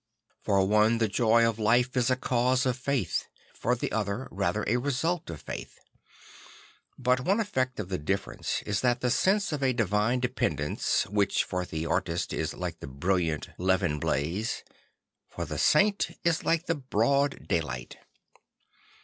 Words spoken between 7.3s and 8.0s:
effect of the